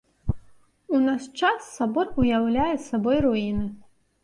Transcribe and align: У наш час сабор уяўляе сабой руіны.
У 0.99 1.01
наш 1.07 1.27
час 1.41 1.67
сабор 1.75 2.07
уяўляе 2.25 2.73
сабой 2.89 3.23
руіны. 3.29 3.71